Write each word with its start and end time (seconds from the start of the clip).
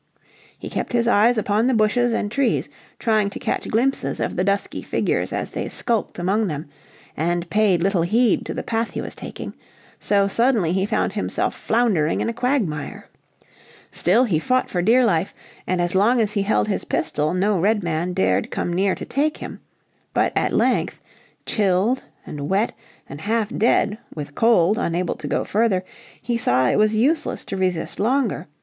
He 0.57 0.67
kept 0.67 0.93
his 0.93 1.07
eyes 1.07 1.37
upon 1.37 1.67
the 1.67 1.75
bushes 1.75 2.11
and 2.11 2.31
trees 2.31 2.67
trying 2.97 3.29
to 3.29 3.37
catch 3.37 3.67
glimpses 3.69 4.19
of 4.19 4.35
the 4.35 4.43
dusky 4.43 4.81
figures 4.81 5.31
as 5.31 5.51
they 5.51 5.69
skulked 5.69 6.17
among 6.17 6.47
them, 6.47 6.65
and 7.15 7.47
paid 7.51 7.83
little 7.83 8.01
heed 8.01 8.43
to 8.47 8.55
the 8.55 8.63
path 8.63 8.89
he 8.89 8.99
was 8.99 9.13
taking. 9.13 9.53
So 9.99 10.27
suddenly 10.27 10.73
he 10.73 10.87
found 10.87 11.13
himself 11.13 11.53
floundering 11.53 12.19
in 12.19 12.29
a 12.29 12.33
quagmire. 12.33 13.09
Still 13.91 14.23
he 14.23 14.39
fought 14.39 14.71
for 14.71 14.81
dear 14.81 15.05
life, 15.05 15.35
and 15.67 15.79
as 15.79 15.93
long 15.93 16.19
as 16.19 16.31
he 16.31 16.41
held 16.41 16.67
his 16.67 16.83
pistol 16.85 17.35
no 17.35 17.59
Redman 17.59 18.13
dared 18.13 18.49
come 18.49 18.73
near 18.73 18.95
to 18.95 19.05
take 19.05 19.37
him. 19.37 19.59
But 20.15 20.33
at 20.35 20.51
length, 20.51 20.99
chilled 21.45 22.01
and 22.25 22.49
wet, 22.49 22.71
and 23.07 23.21
half 23.21 23.55
dead 23.55 23.99
with 24.15 24.33
cold, 24.33 24.79
unable 24.79 25.13
to 25.13 25.27
go 25.27 25.43
further, 25.43 25.85
he 26.19 26.39
saw 26.39 26.67
it 26.69 26.79
was 26.79 26.95
useless 26.95 27.45
to 27.45 27.55
resist 27.55 27.99
longer. 27.99 28.47